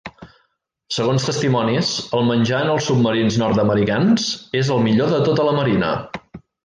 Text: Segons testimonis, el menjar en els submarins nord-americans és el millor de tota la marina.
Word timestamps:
Segons 0.95 1.25
testimonis, 1.27 1.91
el 2.19 2.25
menjar 2.29 2.61
en 2.67 2.71
els 2.77 2.87
submarins 2.93 3.37
nord-americans 3.43 4.27
és 4.63 4.73
el 4.77 4.83
millor 4.89 5.13
de 5.17 5.21
tota 5.29 5.47
la 5.51 5.55
marina. 5.61 5.93